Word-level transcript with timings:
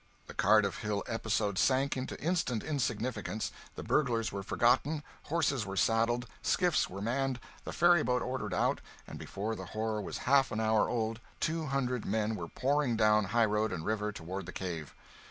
The 0.25 0.33
Cardiff 0.33 0.79
Hill 0.79 1.03
episode 1.05 1.59
sank 1.59 1.95
into 1.95 2.19
instant 2.19 2.63
insignificance, 2.63 3.51
the 3.75 3.83
burglars 3.83 4.31
were 4.31 4.41
forgotten, 4.41 5.03
horses 5.25 5.63
were 5.63 5.77
saddled, 5.77 6.25
skiffs 6.41 6.89
were 6.89 7.03
manned, 7.03 7.39
the 7.65 7.71
ferryboat 7.71 8.23
ordered 8.23 8.51
out, 8.51 8.81
and 9.05 9.19
before 9.19 9.55
the 9.55 9.65
horror 9.77 10.01
was 10.01 10.17
half 10.25 10.51
an 10.51 10.59
hour 10.59 10.89
old, 10.89 11.19
two 11.39 11.67
hundred 11.67 12.03
men 12.03 12.35
were 12.35 12.47
pouring 12.47 12.95
down 12.97 13.25
highroad 13.25 13.71
and 13.71 13.85
river 13.85 14.11
toward 14.11 14.47
the 14.47 14.51
cave. 14.51 14.95